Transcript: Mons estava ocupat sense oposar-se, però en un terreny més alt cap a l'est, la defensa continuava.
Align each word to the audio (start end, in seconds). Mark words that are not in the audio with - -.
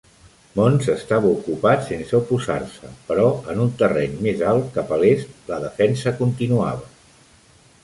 Mons 0.59 0.87
estava 0.93 1.33
ocupat 1.39 1.85
sense 1.89 2.15
oposar-se, 2.19 2.89
però 3.11 3.27
en 3.55 3.61
un 3.67 3.71
terreny 3.83 4.17
més 4.29 4.43
alt 4.55 4.75
cap 4.81 4.97
a 4.97 5.01
l'est, 5.05 5.39
la 5.53 5.63
defensa 5.69 6.17
continuava. 6.25 6.91